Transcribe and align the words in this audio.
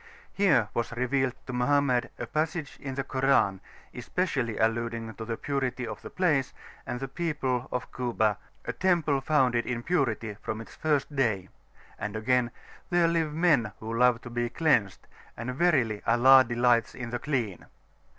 Here 0.33 0.67
was 0.73 0.91
revealed 0.93 1.35
to 1.45 1.53
Mohammed 1.53 2.09
a 2.17 2.25
passage 2.25 2.79
in 2.79 2.95
the 2.95 3.03
Koran 3.03 3.61
especially 3.93 4.57
alluding 4.57 5.13
to 5.13 5.25
the 5.25 5.37
purity 5.37 5.85
of 5.85 6.01
the 6.01 6.09
place 6.09 6.55
and 6.87 6.95
of 6.95 7.01
the 7.01 7.07
people 7.07 7.69
of 7.71 7.91
Kuba, 7.93 8.39
"a 8.65 8.73
Temple 8.73 9.21
founded 9.21 9.67
in 9.67 9.83
Purity 9.83 10.33
from 10.41 10.59
its 10.59 10.73
first 10.73 11.15
Day;" 11.15 11.49
and 11.99 12.15
again: 12.15 12.49
"there 12.89 13.07
live 13.07 13.31
Men 13.35 13.73
who 13.79 13.93
love 13.93 14.19
to 14.21 14.31
be 14.31 14.49
[p.411]cleansed, 14.49 15.01
and 15.37 15.53
verily 15.53 16.01
Allah 16.07 16.45
delights 16.47 16.95
in 16.95 17.11
the 17.11 17.19
Clean." 17.19 17.67